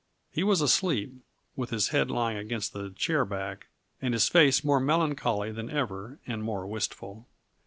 He 0.31 0.41
was 0.41 0.61
asleep, 0.61 1.13
with 1.55 1.69
his 1.69 1.89
head 1.89 2.09
lying 2.09 2.35
against 2.35 2.73
the 2.73 2.89
chair 2.89 3.23
back 3.23 3.67
and 4.01 4.15
his 4.15 4.27
face 4.29 4.63
more 4.63 4.79
melancholy 4.79 5.51
than 5.51 5.69
ever 5.69 6.17
and 6.25 6.41
more 6.43 6.65
wistful. 6.65 7.27